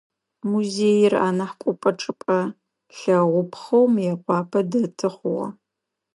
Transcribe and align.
Музеир 0.49 1.13
анахь 1.27 1.55
кӏопӏэ-чӏыпӏэ 1.61 2.39
лъэгъупхъэу 2.97 3.85
Мыекъуапэ 3.93 4.59
дэты 4.69 5.07
хъугъэ. 5.15 5.47